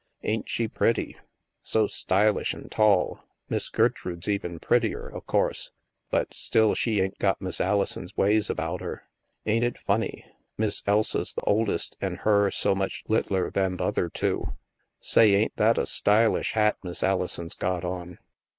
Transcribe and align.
*' 0.17 0.23
Ain't 0.23 0.49
she 0.49 0.67
pretty? 0.67 1.15
So 1.61 1.85
stylish 1.85 2.55
an' 2.55 2.69
tall. 2.69 3.23
Miss 3.49 3.69
Gertrude's 3.69 4.27
even 4.27 4.57
prettier, 4.57 5.15
o' 5.15 5.21
course, 5.21 5.69
but 6.09 6.33
still 6.33 6.73
she 6.73 6.99
ain't 6.99 7.19
got 7.19 7.39
Miss 7.39 7.61
Alison's 7.61 8.17
ways 8.17 8.49
about 8.49 8.81
her. 8.81 9.03
Ain't 9.45 9.63
it 9.63 9.77
funny. 9.77 10.25
Miss 10.57 10.81
Elsa's 10.87 11.33
th' 11.35 11.43
oldest 11.43 11.97
an' 12.01 12.15
her 12.25 12.49
so 12.49 12.73
much 12.73 13.03
lit 13.09 13.27
tler'n 13.27 13.77
th' 13.77 13.81
other 13.81 14.09
two? 14.09 14.55
Say, 14.99 15.35
ain't 15.35 15.55
that 15.57 15.77
a 15.77 15.85
stylish 15.85 16.53
hat 16.53 16.77
Miss 16.83 17.03
Alison's 17.03 17.53
got 17.53 17.85
on 17.85 18.17